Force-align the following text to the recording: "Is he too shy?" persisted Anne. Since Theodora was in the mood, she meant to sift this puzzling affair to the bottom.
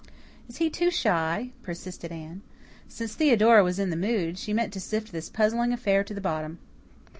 "Is 0.49 0.57
he 0.57 0.71
too 0.71 0.89
shy?" 0.89 1.51
persisted 1.61 2.11
Anne. 2.11 2.41
Since 2.87 3.13
Theodora 3.13 3.63
was 3.63 3.77
in 3.77 3.91
the 3.91 3.95
mood, 3.95 4.39
she 4.39 4.51
meant 4.51 4.73
to 4.73 4.79
sift 4.79 5.11
this 5.11 5.29
puzzling 5.29 5.73
affair 5.73 6.03
to 6.03 6.13
the 6.15 6.19
bottom. 6.19 6.57